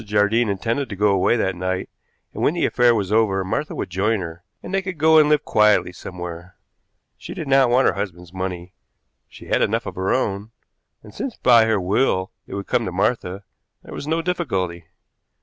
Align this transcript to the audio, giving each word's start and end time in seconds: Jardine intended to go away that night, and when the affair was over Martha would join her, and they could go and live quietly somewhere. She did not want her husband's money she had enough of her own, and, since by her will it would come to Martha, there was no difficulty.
Jardine 0.03 0.49
intended 0.49 0.89
to 0.89 0.95
go 0.95 1.09
away 1.09 1.37
that 1.37 1.55
night, 1.55 1.87
and 2.33 2.41
when 2.41 2.55
the 2.55 2.65
affair 2.65 2.95
was 2.95 3.11
over 3.11 3.43
Martha 3.43 3.75
would 3.75 3.91
join 3.91 4.19
her, 4.21 4.43
and 4.63 4.73
they 4.73 4.81
could 4.81 4.97
go 4.97 5.19
and 5.19 5.29
live 5.29 5.45
quietly 5.45 5.91
somewhere. 5.91 6.55
She 7.19 7.35
did 7.35 7.47
not 7.47 7.69
want 7.69 7.87
her 7.87 7.93
husband's 7.93 8.33
money 8.33 8.73
she 9.29 9.45
had 9.45 9.61
enough 9.61 9.85
of 9.85 9.93
her 9.93 10.11
own, 10.11 10.53
and, 11.03 11.13
since 11.13 11.37
by 11.37 11.65
her 11.65 11.79
will 11.79 12.31
it 12.47 12.55
would 12.55 12.65
come 12.65 12.85
to 12.85 12.91
Martha, 12.91 13.43
there 13.83 13.93
was 13.93 14.07
no 14.07 14.23
difficulty. 14.23 14.85